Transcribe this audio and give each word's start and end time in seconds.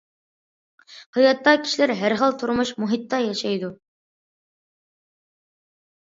ھاياتتا 1.17 1.51
كىشىلەر 1.65 1.91
ھەر 1.99 2.15
خىل 2.21 2.33
تۇرمۇش، 2.43 2.71
مۇھىتتا 2.83 3.19
ياشايدۇ. 3.25 3.69